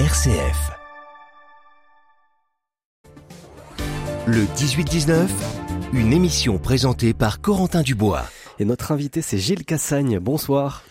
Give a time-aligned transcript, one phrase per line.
[0.00, 0.72] RCF.
[4.26, 5.28] Le 18-19,
[5.92, 8.24] une émission présentée par Corentin Dubois.
[8.58, 10.18] Et notre invité, c'est Gilles Cassagne.
[10.18, 10.82] Bonsoir.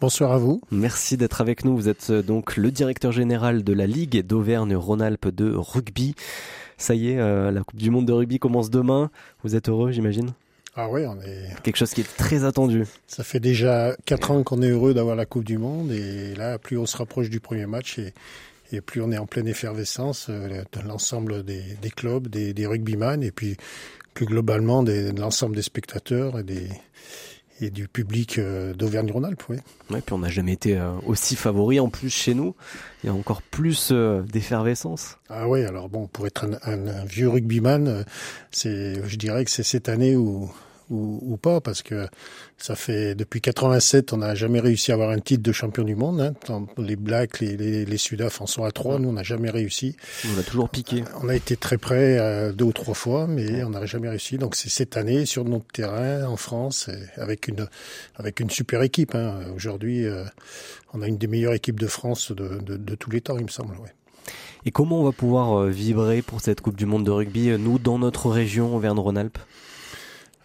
[0.00, 0.60] Bonsoir à vous.
[0.72, 1.76] Merci d'être avec nous.
[1.76, 6.16] Vous êtes euh, donc le directeur général de la Ligue d'Auvergne-Rhône-Alpes de rugby.
[6.78, 9.12] Ça y est, euh, la Coupe du Monde de rugby commence demain.
[9.44, 10.32] Vous êtes heureux, j'imagine?
[10.80, 11.60] Ah oui, on est.
[11.64, 12.84] Quelque chose qui est très attendu.
[13.08, 16.56] Ça fait déjà quatre ans qu'on est heureux d'avoir la Coupe du Monde et là,
[16.56, 18.14] plus on se rapproche du premier match et,
[18.70, 22.64] et plus on est en pleine effervescence euh, de l'ensemble des, des, clubs, des, des
[22.64, 23.56] rugbyman et puis
[24.14, 26.68] plus globalement des, de l'ensemble des spectateurs et des
[27.60, 29.56] et du public euh, d'Auvergne-Rhône-Alpes, oui.
[29.90, 31.80] Ouais, puis on n'a jamais été euh, aussi favori.
[31.80, 32.54] En plus, chez nous,
[33.02, 35.18] il y a encore plus d'effervescence.
[35.28, 38.04] Ah oui, alors bon, pour être un, un, un vieux rugbyman,
[38.52, 40.48] c'est, je dirais que c'est cette année où
[40.90, 42.08] ou, ou, pas, parce que
[42.56, 45.94] ça fait depuis 87, on n'a jamais réussi à avoir un titre de champion du
[45.94, 46.20] monde.
[46.20, 46.66] Hein.
[46.78, 49.96] Les Blacks, les, les, les Sudaf en sont à trois, nous on n'a jamais réussi.
[50.34, 51.04] On a toujours piqué.
[51.22, 54.38] On a été très près euh, deux ou trois fois, mais on n'a jamais réussi.
[54.38, 57.66] Donc c'est cette année sur notre terrain en France, avec une
[58.16, 59.14] avec une super équipe.
[59.14, 59.40] Hein.
[59.54, 60.24] Aujourd'hui, euh,
[60.94, 63.44] on a une des meilleures équipes de France de, de, de tous les temps, il
[63.44, 63.74] me semble.
[63.76, 63.92] Ouais.
[64.64, 67.78] Et comment on va pouvoir euh, vibrer pour cette Coupe du Monde de rugby, nous,
[67.78, 69.38] dans notre région, Auvergne-Rhône-Alpes?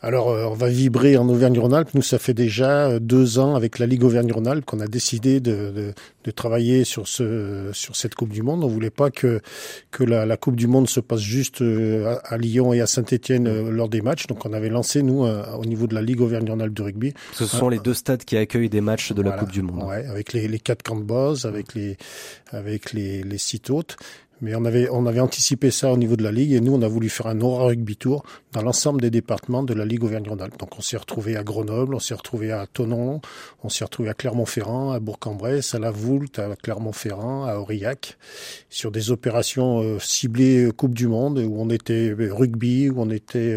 [0.04, 1.92] Alors, euh, on va vibrer en Auvergne-Rhône-Alpes.
[1.94, 5.72] Nous, ça fait déjà euh, deux ans avec la Ligue Auvergne-Rhône-Alpes qu'on a décidé de,
[5.72, 5.94] de,
[6.26, 8.66] de, travailler sur ce sur cette Coupe du Monde.
[8.66, 9.40] On voulait pas que
[9.92, 12.86] que la, la Coupe du Monde se passe juste euh, à, à Lyon et à
[12.86, 14.28] Saint-Étienne lors des matchs.
[14.28, 17.14] Donc, on avait lancé nous au niveau de la Ligue Auvergne-Rhône-Alpes de rugby.
[17.32, 19.88] Ce sont les deux stades qui accueillent des matchs de la Coupe du Monde.
[19.88, 21.96] Ouais, avec les, les quatre camps de base, avec les
[22.52, 23.96] avec les, les sites hôtes.
[24.44, 26.82] Mais on avait, on avait anticipé ça au niveau de la Ligue et nous, on
[26.82, 30.60] a voulu faire un Aura Rugby Tour dans l'ensemble des départements de la Ligue Auvergne-Rhône-Alpes.
[30.60, 33.22] Donc on s'est retrouvé à Grenoble, on s'est retrouvé à Tonon,
[33.64, 38.18] on s'est retrouvé à Clermont-Ferrand, à Bourg-en-Bresse, à La Voulte, à Clermont-Ferrand, à Aurillac,
[38.70, 43.56] sur des opérations euh, ciblées Coupe du Monde où on était rugby, où on était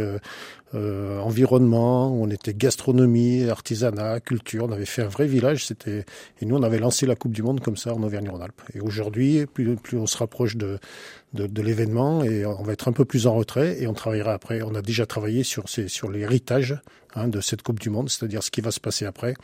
[0.75, 4.67] euh, environnement, on était gastronomie, artisanat, culture.
[4.69, 5.67] On avait fait un vrai village.
[5.67, 6.05] C'était
[6.41, 8.63] et nous on avait lancé la Coupe du Monde comme ça en Auvergne-Rhône-Alpes.
[8.75, 10.79] Et aujourd'hui, plus, plus on se rapproche de
[11.35, 14.33] de, de l'événement et on va être un peu plus en retrait et on travaillera
[14.33, 14.63] après.
[14.63, 16.81] On a déjà travaillé sur ces, sur l'héritage
[17.15, 19.35] hein, de cette Coupe du Monde, c'est-à-dire ce qui va se passer après.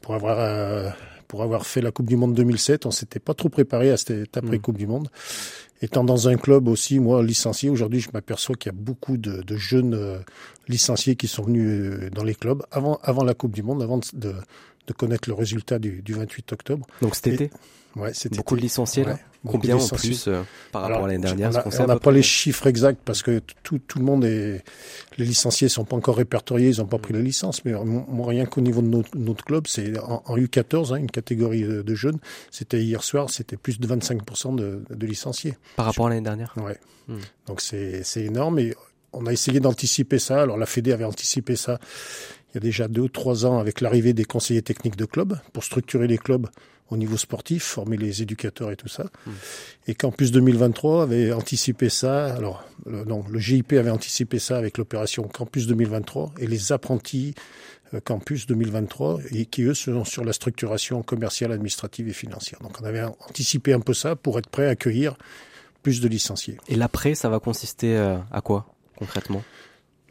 [0.00, 0.88] Pour avoir euh,
[1.30, 4.36] pour avoir fait la Coupe du Monde 2007, on s'était pas trop préparé à cette
[4.36, 5.08] après Coupe du Monde.
[5.80, 9.40] Étant dans un club aussi, moi licencié, aujourd'hui, je m'aperçois qu'il y a beaucoup de,
[9.42, 10.18] de jeunes euh,
[10.66, 13.98] licenciés qui sont venus euh, dans les clubs avant avant la Coupe du Monde, avant
[13.98, 14.34] de, de
[14.92, 16.86] connaître le résultat du, du 28 octobre.
[17.02, 17.50] Donc cet été.
[17.96, 19.04] Ouais, c'était beaucoup de licenciés.
[19.04, 20.10] Ouais, Combien en de licenciés.
[20.10, 23.22] plus euh, par rapport Alors, à l'année dernière On n'a pas les chiffres exacts parce
[23.22, 24.62] que tout, tout le monde est.
[25.18, 27.64] Les licenciés sont pas encore répertoriés, ils n'ont pas pris la licence.
[27.64, 31.10] Mais moi, rien qu'au niveau de notre, notre club, c'est en, en U14, hein, une
[31.10, 32.18] catégorie de, de jeunes.
[32.52, 35.56] C'était hier soir, c'était plus de 25% de, de licenciés.
[35.76, 36.54] par rapport à l'année dernière.
[36.58, 36.78] Ouais.
[37.08, 37.18] Hmm.
[37.46, 38.74] Donc c'est c'est énorme et
[39.12, 40.42] on a essayé d'anticiper ça.
[40.42, 41.80] Alors la Fédé avait anticipé ça
[42.50, 45.38] il y a déjà deux ou trois ans avec l'arrivée des conseillers techniques de clubs
[45.52, 46.48] pour structurer les clubs
[46.90, 49.04] au niveau sportif, former les éducateurs et tout ça.
[49.04, 49.30] Mm.
[49.88, 52.34] Et Campus 2023 avait anticipé ça.
[52.34, 57.34] Alors le, non, le GIP avait anticipé ça avec l'opération Campus 2023 et les apprentis
[57.94, 62.58] euh, Campus 2023 et qui eux sont sur la structuration commerciale, administrative et financière.
[62.60, 65.16] Donc on avait anticipé un peu ça pour être prêt à accueillir
[65.82, 66.58] plus de licenciés.
[66.68, 69.42] Et l'après, ça va consister euh, à quoi concrètement?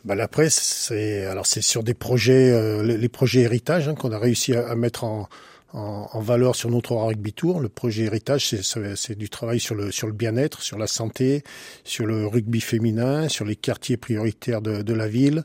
[0.06, 4.20] Bah, l'après, c'est alors c'est sur des projets, euh, les, projets héritage hein, qu'on a
[4.20, 5.28] réussi à, mettre en,
[5.74, 7.60] en, valeur sur notre rugby tour.
[7.60, 11.44] Le projet héritage, c'est- du travail sur le sur le bien-être, sur la santé,
[11.84, 15.44] sur le rugby féminin, sur les quartiers prioritaires de, la ville,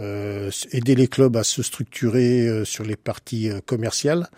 [0.00, 4.28] euh, aider les clubs à se structurer euh, sur les parties commerciales.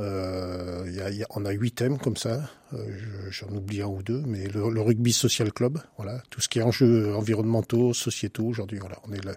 [0.00, 2.48] Euh, y a- y a- on a huit thèmes comme ça.
[2.72, 6.40] Euh, je- J'en oublie un ou deux, mais le, le rugby social club, voilà, tout
[6.40, 8.44] ce qui est enjeux environnementaux, sociétaux.
[8.44, 9.32] Aujourd'hui, voilà, on est, là,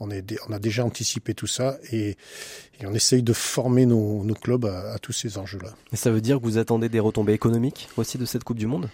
[0.00, 2.10] on est, on a déjà anticipé tout ça et,
[2.80, 5.74] et on essaye de former nos, nos clubs à, à tous ces enjeux-là.
[5.92, 8.66] Et ça veut dire que vous attendez des retombées économiques aussi de cette Coupe du
[8.66, 8.88] Monde?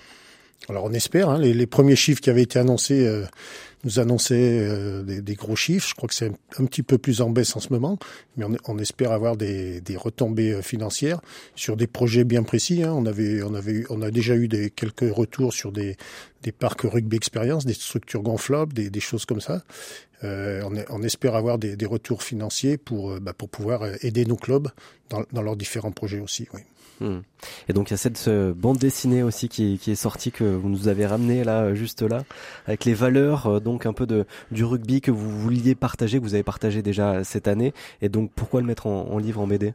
[0.68, 1.28] Alors on espère.
[1.30, 3.24] Hein, les, les premiers chiffres qui avaient été annoncés euh,
[3.84, 5.88] nous annonçaient euh, des, gros chiffres.
[5.88, 7.98] Je crois que c'est un, petit peu plus en baisse en ce moment,
[8.36, 11.20] mais on, espère avoir des, retombées euh, financières
[11.54, 12.82] sur des projets bien précis.
[12.82, 12.92] Hein.
[12.92, 15.96] On avait, on avait, on a déjà eu quelques retours sur des,
[16.58, 19.62] parcs rugby expérience, des structures gonflables, des, choses comme ça.
[20.22, 24.68] Euh, on, espère avoir des, retours financiers pour, bah, pour pouvoir aider nos clubs
[25.08, 26.48] dans, leurs différents projets aussi.
[27.00, 27.20] Hmm.
[27.68, 30.86] Et donc il y a cette bande dessinée aussi qui, est sortie que vous nous
[30.86, 32.24] avez ramené là juste là
[32.66, 36.24] avec les valeurs euh, donc un peu de du rugby que vous vouliez partager que
[36.24, 37.72] vous avez partagé déjà cette année
[38.02, 39.74] et donc pourquoi le mettre en, livre en BD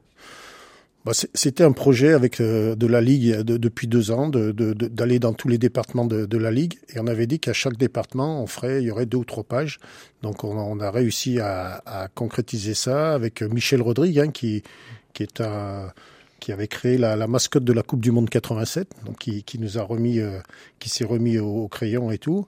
[1.05, 5.17] bah, C'était un projet avec euh, de la Ligue depuis deux ans, d'aller de, de,
[5.17, 6.75] dans tous les départements de, la Ligue.
[6.93, 9.43] Et on avait dit qu'à chaque département, on ferait, il y aurait deux ou trois
[9.43, 9.79] pages.
[10.21, 14.63] Donc on, a réussi à, concrétiser ça avec Michel Rodrigue, hein, qui,
[15.13, 15.91] qui est un
[16.45, 19.57] qui avait créé la, la, mascotte de la Coupe du Monde 87, donc qui, qui
[19.57, 20.39] nous a remis, euh,
[20.77, 22.45] qui s'est remis au, crayon et tout.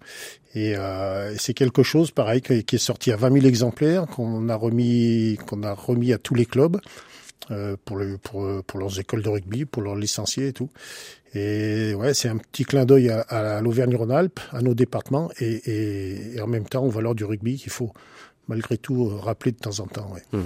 [0.54, 4.56] Et euh, c'est quelque chose, pareil, qui, est sorti à 20 000 exemplaires, qu'on a
[4.56, 6.80] remis, qu'on a remis à tous les clubs
[7.50, 10.70] euh, pour, le, pour, pour leurs écoles de rugby, pour leurs licenciés et tout.
[11.34, 16.36] Et ouais, c'est un petit clin d'œil à, à l'Auvergne-Rhône-Alpes, à nos départements, et, et,
[16.36, 17.92] et, en même temps aux valeurs du rugby qu'il faut
[18.48, 20.14] malgré tout rappeler de temps en temps.
[20.14, 20.22] Ouais.
[20.34, 20.46] Mmh.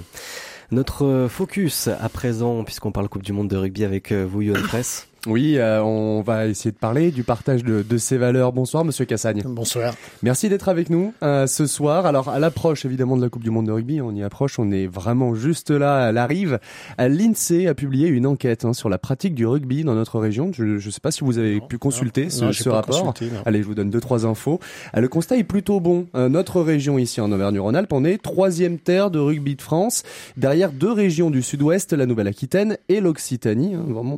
[0.71, 4.61] Notre focus à présent, puisqu'on parle Coupe du Monde de rugby avec euh, vous, Yohan
[4.63, 5.10] Press.
[5.27, 8.53] Oui, euh, on va essayer de parler du partage de, de ces valeurs.
[8.53, 9.43] Bonsoir, Monsieur Cassagne.
[9.45, 9.93] Bonsoir.
[10.23, 12.07] Merci d'être avec nous euh, ce soir.
[12.07, 14.71] Alors, à l'approche évidemment de la Coupe du Monde de rugby, on y approche, on
[14.71, 16.59] est vraiment juste là, à l'arrive.
[16.99, 20.51] Euh, L'INSEE a publié une enquête hein, sur la pratique du rugby dans notre région.
[20.53, 23.13] Je ne sais pas si vous avez pu consulter ce, ce rapport.
[23.45, 24.59] Allez, je vous donne deux trois infos.
[24.95, 26.07] le constat est plutôt bon.
[26.15, 30.01] notre région ici en Auvergne-Rhône-Alpes, on est troisième terre de rugby de France,
[30.35, 34.17] derrière deux régions du Sud-Ouest, la Nouvelle-Aquitaine et l'Occitanie, hein, vraiment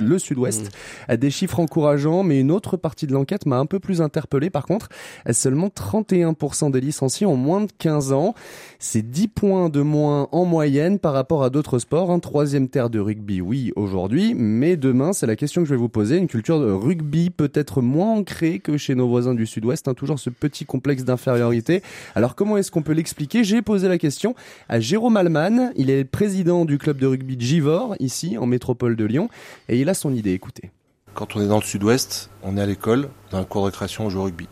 [0.00, 0.70] le Sud ouest
[1.08, 1.16] mmh.
[1.16, 4.66] Des chiffres encourageants, mais une autre partie de l'enquête m'a un peu plus interpellé par
[4.66, 4.88] contre.
[5.30, 8.34] Seulement 31% des licenciés ont moins de 15 ans.
[8.78, 12.10] C'est 10 points de moins en moyenne par rapport à d'autres sports.
[12.10, 15.80] Un troisième terre de rugby, oui, aujourd'hui, mais demain, c'est la question que je vais
[15.80, 16.16] vous poser.
[16.16, 20.18] Une culture de rugby peut-être moins ancrée que chez nos voisins du Sud-Ouest, hein, toujours
[20.18, 21.82] ce petit complexe d'infériorité.
[22.14, 23.44] Alors comment est-ce qu'on peut l'expliquer?
[23.44, 24.34] J'ai posé la question
[24.68, 25.72] à Jérôme Alman.
[25.76, 29.28] Il est président du club de rugby de Givor, ici, en métropole de Lyon,
[29.68, 30.27] et il a son idée.
[30.32, 30.70] Écoutez.
[31.14, 34.06] Quand on est dans le sud-ouest, on est à l'école, dans un cours de récréation,
[34.06, 34.48] on joue au rugby.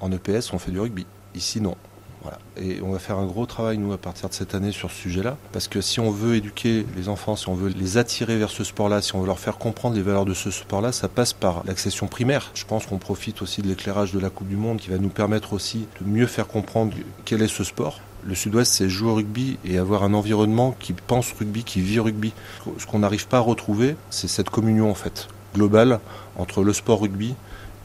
[0.00, 1.06] En EPS, on fait du rugby.
[1.34, 1.76] Ici, non.
[2.22, 2.38] Voilà.
[2.56, 4.96] Et on va faire un gros travail, nous, à partir de cette année sur ce
[4.96, 5.36] sujet-là.
[5.52, 8.64] Parce que si on veut éduquer les enfants, si on veut les attirer vers ce
[8.64, 11.62] sport-là, si on veut leur faire comprendre les valeurs de ce sport-là, ça passe par
[11.64, 12.50] l'accession primaire.
[12.54, 15.10] Je pense qu'on profite aussi de l'éclairage de la Coupe du Monde qui va nous
[15.10, 16.94] permettre aussi de mieux faire comprendre
[17.24, 18.00] quel est ce sport.
[18.24, 22.00] Le sud-ouest, c'est jouer au rugby et avoir un environnement qui pense rugby, qui vit
[22.00, 22.32] rugby.
[22.78, 26.00] Ce qu'on n'arrive pas à retrouver, c'est cette communion, en fait global
[26.36, 27.34] entre le sport rugby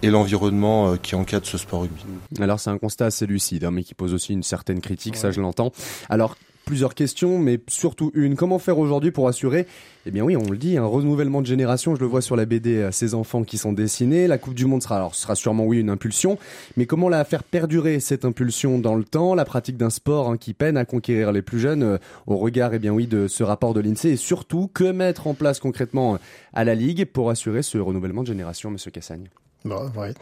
[0.01, 2.03] et l'environnement euh, qui encadre ce sport rugby.
[2.39, 5.31] Alors c'est un constat assez lucide, hein, mais qui pose aussi une certaine critique, ça
[5.31, 5.71] je l'entends.
[6.09, 6.35] Alors
[6.65, 8.35] plusieurs questions, mais surtout une.
[8.35, 9.67] Comment faire aujourd'hui pour assurer,
[10.05, 11.95] eh bien oui, on le dit, un renouvellement de génération.
[11.95, 14.27] Je le vois sur la BD, ces enfants qui sont dessinés.
[14.27, 16.37] La Coupe du Monde sera, alors, sera sûrement oui une impulsion,
[16.77, 20.37] mais comment la faire perdurer cette impulsion dans le temps, la pratique d'un sport hein,
[20.37, 23.43] qui peine à conquérir les plus jeunes euh, au regard, eh bien oui, de ce
[23.43, 26.17] rapport de l'Insee et surtout que mettre en place concrètement euh,
[26.53, 29.29] à la Ligue pour assurer ce renouvellement de génération, Monsieur Cassagne?
[29.65, 30.13] Bah, ouais.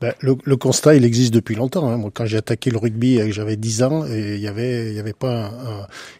[0.00, 1.88] Ben, le, le, constat, il existe depuis longtemps.
[1.88, 1.96] Hein.
[1.96, 5.00] Moi, quand j'ai attaqué le rugby, j'avais 10 ans, et il y avait, il y
[5.00, 5.52] avait pas,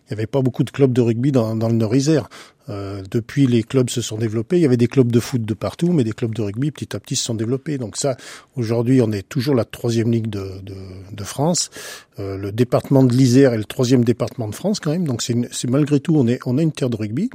[0.07, 2.29] il y avait pas beaucoup de clubs de rugby dans, dans le Nord-Isère.
[2.71, 4.57] Euh, depuis, les clubs se sont développés.
[4.57, 6.95] Il y avait des clubs de foot de partout, mais des clubs de rugby, petit
[6.95, 7.79] à petit, se sont développés.
[7.79, 8.17] Donc ça,
[8.57, 10.75] aujourd'hui, on est toujours la troisième ligue de, de,
[11.13, 11.71] de France.
[12.19, 15.07] Euh, le département de l'Isère est le troisième département de France, quand même.
[15.07, 17.31] Donc c'est malgré tout, on est, on a une terre de rugby.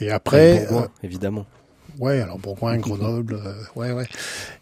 [0.00, 1.46] Et après, euh, évidemment.
[1.98, 4.06] Ouais, alors Bourgoin, Grenoble, euh, ouais, ouais.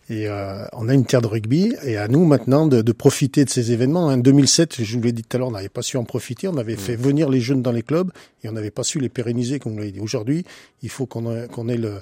[0.08, 3.44] Et euh, on a une terre de rugby, et à nous maintenant de, de profiter
[3.44, 4.06] de ces événements.
[4.06, 6.48] En 2007, je vous l'ai dit tout à l'heure, on n'avait pas su en profiter.
[6.48, 8.10] On avait fait venir les jeunes dans les clubs,
[8.44, 10.00] et on n'avait pas su les pérenniser, comme vous l'avez dit.
[10.00, 10.44] Aujourd'hui,
[10.82, 12.00] il faut qu'on ait, qu'on ait le,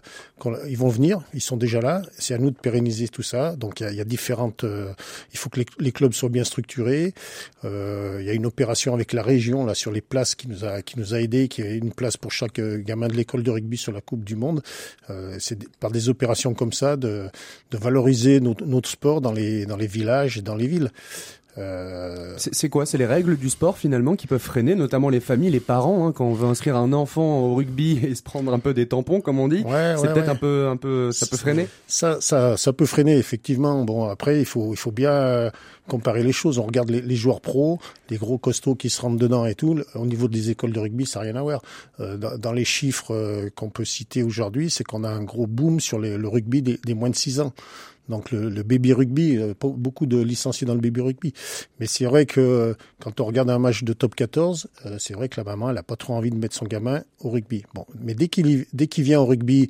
[0.69, 2.03] ils vont venir, ils sont déjà là.
[2.19, 3.57] C'est à nous de pérenniser tout ça.
[3.57, 4.65] Donc il y a, y a différentes.
[4.65, 4.93] Euh,
[5.33, 7.15] il faut que les, les, clubs soient bien structurés.
[7.65, 10.65] Euh, il y a une opération avec la région là sur les places qui nous
[10.65, 13.43] a qui nous a aidé, qui a une place pour chaque euh, gamin de l'école
[13.43, 14.63] de rugby sur la Coupe du Monde.
[15.11, 17.29] Euh, c'est par des opérations comme ça de,
[17.71, 20.91] de valoriser notre, notre sport dans les dans les villages et dans les villes.
[21.57, 22.35] Euh...
[22.37, 22.85] C'est quoi?
[22.85, 26.13] C'est les règles du sport finalement qui peuvent freiner, notamment les familles, les parents, hein,
[26.13, 29.21] quand on veut inscrire un enfant au rugby et se prendre un peu des tampons,
[29.21, 29.63] comme on dit.
[29.63, 31.69] Ouais, c'est peut-être un peu, un peu, ça peut freiner?
[31.87, 33.85] Ça, ça, ça peut freiner effectivement.
[33.85, 35.53] Bon, après, il faut, il faut bien
[35.89, 36.59] comparer les choses.
[36.59, 37.79] On regarde les, les, joueurs pros,
[38.11, 39.81] les gros costauds qui se rentrent dedans et tout.
[39.95, 41.63] Au niveau des écoles de rugby, ça n'a rien à voir.
[42.01, 45.47] Euh, dans, dans, les chiffres euh, qu'on peut citer aujourd'hui, c'est qu'on a un gros
[45.47, 47.53] boom sur les, le rugby des, des moins de 6 ans
[48.09, 51.33] donc le, le, baby rugby, euh, beaucoup de licenciés dans le baby rugby.
[51.81, 55.15] Mais c'est vrai que euh, quand on regarde un match de top 14, euh, c'est
[55.15, 57.65] vrai que la maman, elle a pas trop envie de mettre son gamin au rugby.
[57.75, 59.69] Bon, mais dès qu'il dès qu'il vient au rugby,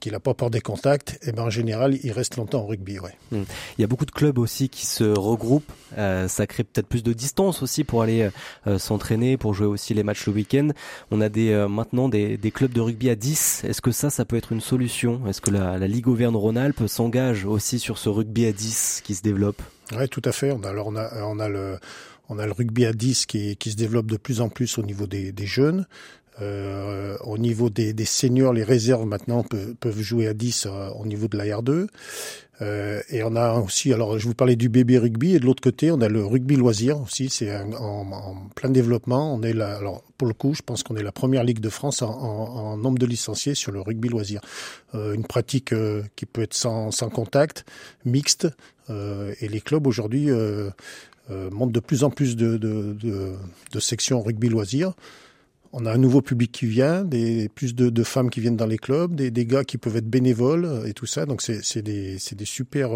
[0.00, 2.66] qu'il n'a pas peur des contacts, et eh ben en général, il reste longtemps au
[2.66, 2.98] rugby.
[2.98, 3.16] Ouais.
[3.32, 3.42] Hmm.
[3.78, 5.72] Il y a beaucoup de clubs aussi qui se regroupent.
[5.98, 8.30] Euh, ça crée peut-être plus de distance aussi pour aller
[8.66, 10.68] euh, s'entraîner, pour jouer aussi les matchs le week-end.
[11.10, 13.64] On a des euh, maintenant des, des, clubs de rugby à 10.
[13.64, 15.26] Est-ce que ça, ça peut être une solution?
[15.26, 19.22] Est-ce que la, la Ligue Auvergne-Rhône-Alpes s'engage aussi sur ce rugby à 10 qui se
[19.22, 19.62] développe?
[19.96, 20.50] Oui, tout à fait.
[20.64, 21.78] Alors on a, on a le
[22.28, 24.82] on a le rugby à 10 qui, qui se développe de plus en plus au
[24.82, 25.86] niveau des, des jeunes.
[26.42, 31.06] Euh, au niveau des, des, seniors, les réserves maintenant peuvent, jouer à 10 euh, au
[31.06, 31.86] niveau de la R2.
[32.62, 35.62] Euh, et on a aussi, alors je vous parlais du bébé rugby, et de l'autre
[35.62, 37.72] côté, on a le rugby loisir aussi, c'est en,
[38.12, 39.34] en, plein développement.
[39.34, 41.68] On est là, alors pour le coup, je pense qu'on est la première ligue de
[41.68, 44.40] France en, en, nombre de licenciés sur le rugby loisir.
[44.94, 47.66] Euh, une pratique euh, qui peut être sans, sans contact,
[48.04, 48.48] mixte,
[48.88, 50.28] euh, et les clubs aujourd'hui
[51.50, 53.34] montent de plus en plus de, de, de,
[53.72, 54.92] de sections rugby loisir
[55.78, 58.78] on a un nouveau public qui vient, des, plus de, femmes qui viennent dans les
[58.78, 61.26] clubs, des, des gars qui peuvent être bénévoles euh, et tout ça.
[61.26, 62.90] Donc c'est des, des super,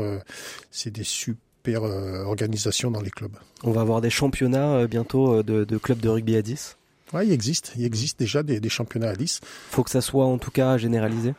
[0.71, 3.37] c'est des super euh, euh, organisations dans les clubs.
[3.65, 6.79] On va avoir des championnats bientôt de, de clubs de rugby à 10
[7.13, 7.73] Oui, il existe.
[7.77, 9.41] Il existe déjà des, des championnats à 10.
[9.71, 11.35] Faut que ça soit en tout cas généralisé?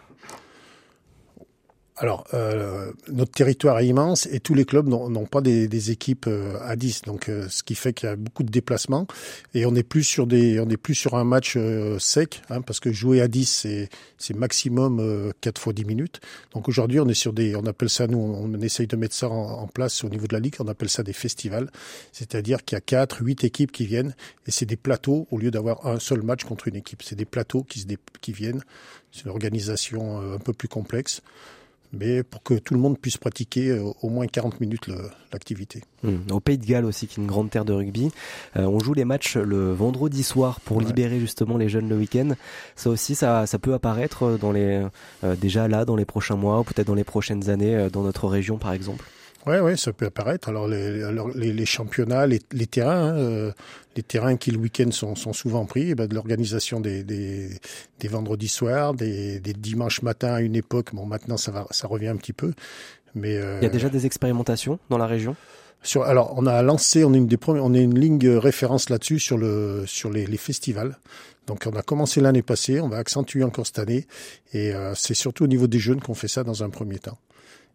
[2.01, 6.57] Alors, euh, notre territoire est immense et tous les clubs n'ont pas des, équipes euh,
[6.63, 9.05] à 10, donc euh, ce qui fait qu'il y a beaucoup de déplacements.
[9.53, 12.61] Et on n'est plus sur des, on est plus sur un match euh, sec, hein,
[12.63, 13.67] parce que jouer à 10
[14.17, 16.21] c'est maximum 4 fois 10 minutes.
[16.55, 19.29] Donc aujourd'hui on est sur des, on appelle ça nous, on, essaye de mettre ça
[19.29, 21.69] en, place au niveau de la ligue, on appelle ça des festivals,
[22.13, 24.15] c'est-à-dire qu'il y a 4, 8 équipes qui viennent
[24.47, 27.25] et c'est des plateaux au lieu d'avoir un seul match contre une équipe, c'est des
[27.25, 27.85] plateaux qui se
[28.21, 28.63] qui viennent.
[29.11, 31.21] C'est une organisation un peu plus complexe
[31.93, 34.89] mais pour que tout le monde puisse pratiquer euh, au moins 40 minutes
[35.31, 35.81] l'activité.
[36.03, 36.31] Mmh.
[36.31, 38.11] Au Pays de Galles aussi, qui est une grande terre de rugby,
[38.57, 42.29] euh, on joue les matchs le vendredi soir pour libérer justement les jeunes le week-end.
[42.75, 44.85] Ça aussi, ça, ça peut apparaître dans les,
[45.23, 48.27] euh, déjà là, dans les prochains mois, ou peut-être dans les prochaines années, dans notre
[48.27, 49.05] région par exemple.
[49.47, 50.49] Ouais, ouais, ça peut apparaître.
[50.49, 51.01] Alors les,
[51.35, 53.51] les, les championnats, les, les terrains, hein, euh,
[53.95, 57.49] les terrains qui le week-end sont, sont souvent pris, eh ben, de l'organisation des, des,
[57.99, 60.93] des, vendredis soirs, des, des dimanches matins à une époque.
[60.93, 62.53] Bon, maintenant ça va, ça revient un petit peu,
[63.15, 65.35] mais euh, il y a déjà des expérimentations dans la région?
[65.83, 68.91] Sur, alors, on a lancé, on est une des premiers, on est une ligne référence
[68.91, 70.99] là-dessus sur le sur les, les festivals.
[71.47, 74.05] Donc, on a commencé l'année passée, on va accentuer encore cette année,
[74.53, 77.17] et euh, c'est surtout au niveau des jeunes qu'on fait ça dans un premier temps.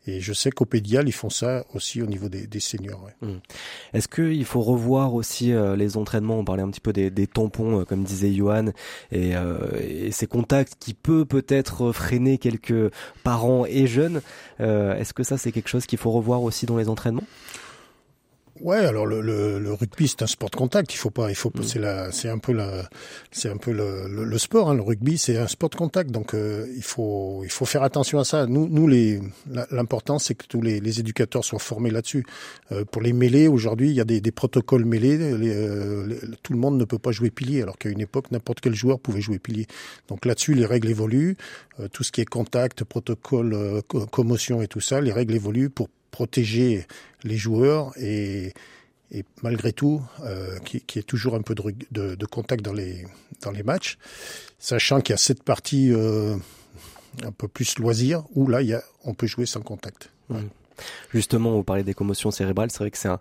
[0.07, 3.03] Et je sais qu'au Pédial, ils font ça aussi au niveau des, des seniors.
[3.03, 3.29] Ouais.
[3.29, 3.39] Mmh.
[3.93, 6.39] Est-ce qu'il faut revoir aussi euh, les entraînements?
[6.39, 8.67] On parlait un petit peu des, des tampons, euh, comme disait Johan,
[9.11, 12.93] et, euh, et, ces contacts qui peut peut-être freiner quelques
[13.25, 14.23] parents et jeunes.
[14.59, 17.25] Est-ce que ça, c'est quelque chose qu'il faut revoir aussi dans les entraînements?
[18.61, 20.93] Ouais, alors le, le, le rugby c'est un sport de contact.
[20.95, 21.63] Il faut pas, il faut, mm.
[21.63, 22.89] c'est la, c'est un peu la,
[23.31, 24.71] c'est un peu le, le, sport.
[24.71, 27.83] Hein, le rugby c'est un sport de contact, donc euh, il faut, il faut faire
[27.83, 28.47] attention à ça.
[28.47, 29.21] Nous, nous les,
[29.71, 32.25] l'important c'est que tous les, les, éducateurs soient formés là-dessus.
[32.73, 35.19] Euh, pour les mêlées, aujourd'hui, il y a des, des protocoles mêlés.
[35.21, 38.75] Euh, tout le monde ne peut pas jouer pilier, alors qu'à une époque, n'importe quel
[38.75, 39.67] joueur pouvait jouer pilier.
[40.09, 41.37] Donc là-dessus, les règles évoluent.
[41.93, 46.87] tout ce qui est contact, protocole, commotion et tout ça, les règles évoluent pour protéger
[47.25, 48.55] les joueurs et,
[49.11, 52.73] et malgré tout, euh, qui, qui, est toujours un peu de, de, de, contact dans
[52.73, 53.05] les,
[53.43, 53.99] dans les matchs,
[54.59, 56.35] sachant qu'il y a cette partie euh,
[57.23, 60.11] un peu plus loisir où là, il y a, on peut jouer sans contact.
[60.31, 60.39] Mmh.
[61.13, 63.19] Justement, vous parlez des commotions cérébrales, c'est vrai que c'est un,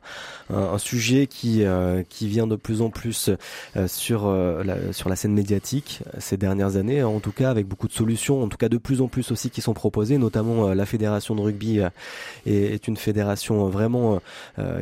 [0.78, 3.30] sujet qui euh, qui vient de plus en plus
[3.76, 7.68] euh, sur euh, la, sur la scène médiatique ces dernières années, en tout cas avec
[7.68, 10.74] beaucoup de solutions, en tout cas de plus en plus aussi qui sont proposées, notamment
[10.74, 11.80] la fédération de rugby
[12.46, 14.22] est, est, une fédération vraiment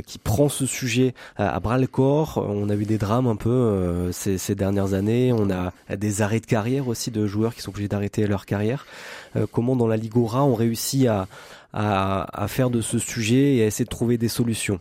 [0.06, 2.44] qui prend ce sujet à, bras le corps.
[2.48, 6.40] On a eu des drames un peu ces, ces dernières années, on a des arrêts
[6.40, 8.86] de carrière aussi de joueurs qui sont obligés d'arrêter leur carrière.
[9.52, 11.28] comment dans la Ligora on réussit à
[11.74, 14.80] à, à faire de ce sujet et à essayer de trouver des solutions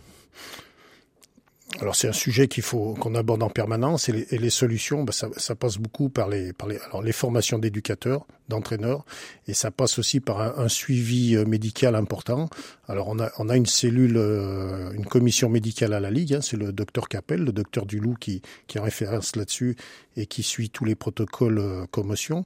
[1.81, 5.05] alors c'est un sujet qu'il faut qu'on aborde en permanence et les, et les solutions,
[5.05, 9.05] bah ça, ça, passe beaucoup par les, par les, alors les formations d'éducateurs, d'entraîneurs,
[9.49, 12.49] et ça passe aussi par un, un, suivi euh, médical important.
[12.89, 16.41] Alors on a, on a une cellule, euh, une commission médicale à la Ligue, hein,
[16.43, 19.77] c'est le docteur Capel, le docteur Dulou qui, qui en référence là-dessus
[20.17, 22.45] et qui suit tous les protocoles euh, commotion.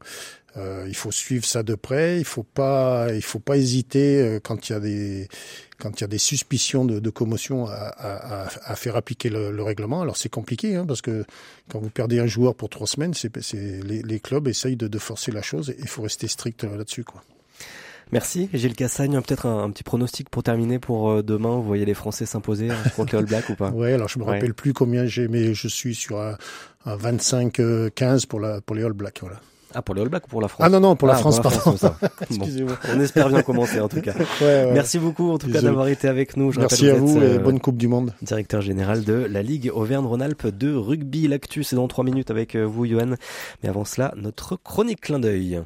[0.57, 2.19] Euh, il faut suivre ça de près.
[2.19, 5.29] Il faut pas, il faut pas hésiter euh, quand il y a des,
[5.79, 9.51] quand il y a des suspicions de, de commotion à, à, à, faire appliquer le,
[9.51, 10.01] le règlement.
[10.01, 11.25] Alors c'est compliqué hein, parce que
[11.69, 14.99] quand vous perdez un joueur pour trois semaines, c'est, les, les, clubs essayent de, de,
[14.99, 17.23] forcer la chose et il faut rester strict là-dessus, quoi.
[18.13, 18.49] Merci.
[18.55, 21.57] Gilles Cassagne, peut-être un, un, petit pronostic pour terminer pour euh, demain.
[21.57, 23.71] Vous voyez les Français s'imposer contre les All Blacks ou pas?
[23.71, 26.39] Ouais, alors je me rappelle plus combien j'ai, mais je suis sur un,
[26.85, 29.19] un 25-15 pour la pour les All Blacks.
[29.21, 29.41] Voilà.
[29.78, 31.18] Ah, pour les All Blacks ou pour la France Ah non, non, pour la ah,
[31.18, 31.76] France, pardon.
[32.30, 32.78] Excusez-moi.
[32.95, 34.14] on espère bien commencer en tout cas.
[34.40, 34.73] Ouais, ouais.
[34.73, 36.50] Merci beaucoup en tout cas d'avoir été avec nous.
[36.52, 38.12] Je Merci à vous, et euh, bonne Coupe du Monde.
[38.23, 41.28] Directeur général de la Ligue Auvergne-Rhône-Alpes de rugby.
[41.28, 43.14] L'actu, c'est dans trois minutes avec euh, vous, Johan.
[43.62, 45.62] Mais avant cela, notre chronique clin d'œil.